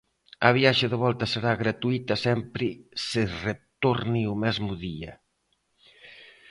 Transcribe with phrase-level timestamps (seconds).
[0.47, 2.67] A viaxe de volta será gratuíta sempre
[3.07, 5.11] se retorne o mesmo día.